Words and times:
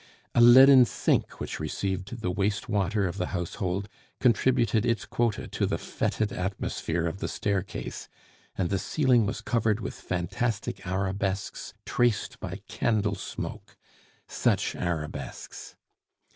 A 0.33 0.41
leaden 0.41 0.83
sink, 0.85 1.39
which 1.39 1.59
received 1.59 2.21
the 2.21 2.31
waste 2.31 2.67
water 2.67 3.07
of 3.07 3.19
the 3.19 3.27
household, 3.37 3.87
contributed 4.19 4.83
its 4.83 5.05
quota 5.05 5.47
to 5.49 5.67
the 5.67 5.77
fetid 5.77 6.31
atmosphere 6.31 7.05
of 7.05 7.19
the 7.19 7.27
staircase, 7.27 8.09
and 8.57 8.71
the 8.71 8.79
ceiling 8.79 9.27
was 9.27 9.41
covered 9.41 9.79
with 9.79 9.93
fantastic 9.93 10.87
arabesques 10.87 11.75
traced 11.85 12.39
by 12.39 12.61
candle 12.67 13.13
smoke 13.13 13.77
such 14.27 14.75
arabesques! 14.75 15.75